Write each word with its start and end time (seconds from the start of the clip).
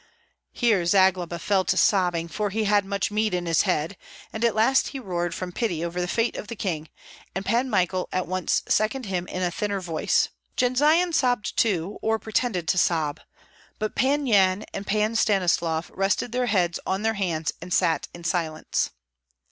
Here 0.51 0.83
Zagloba 0.87 1.37
fell 1.37 1.63
to 1.65 1.77
sobbing, 1.77 2.27
for 2.27 2.49
he 2.49 2.63
had 2.63 2.85
much 2.85 3.11
mead 3.11 3.35
in 3.35 3.45
his 3.45 3.61
head, 3.69 3.97
and 4.33 4.43
at 4.43 4.55
last 4.55 4.87
he 4.87 4.99
roared 4.99 5.35
from 5.35 5.51
pity 5.51 5.85
over 5.85 6.01
the 6.01 6.07
fate 6.07 6.35
of 6.37 6.47
the 6.47 6.55
king, 6.55 6.89
and 7.35 7.45
Pan 7.45 7.69
Michael 7.69 8.09
at 8.11 8.25
once 8.25 8.63
seconded 8.67 9.09
him 9.11 9.27
in 9.27 9.43
a 9.43 9.51
thinner 9.51 9.79
voice. 9.79 10.29
Jendzian 10.57 11.13
sobbed 11.13 11.55
too, 11.55 11.99
or 12.01 12.17
pretended 12.17 12.67
to 12.69 12.79
sob; 12.79 13.19
but 13.77 13.93
Pan 13.93 14.25
Yan 14.25 14.63
and 14.73 14.87
Pan 14.87 15.15
Stanislav 15.15 15.91
rested 15.93 16.31
their 16.31 16.47
heads 16.47 16.79
on 16.83 17.03
their 17.03 17.13
hands, 17.13 17.51
and 17.61 17.71
sat 17.71 18.07
in 18.11 18.23
silence. 18.23 18.89